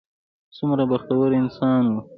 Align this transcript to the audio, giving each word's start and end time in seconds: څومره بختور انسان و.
څومره 0.57 0.83
بختور 0.91 1.29
انسان 1.41 1.83
و. 1.91 1.95